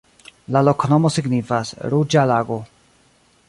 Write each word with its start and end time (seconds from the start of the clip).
La 0.55 0.63
loknomo 0.67 1.11
signifas: 1.17 1.73
ruĝa 1.95 2.27
lago. 2.33 2.61